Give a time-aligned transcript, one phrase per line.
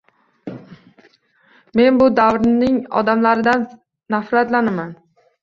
[1.79, 3.69] Men bu davrning odamlaridan
[4.17, 4.93] nafratlanaman.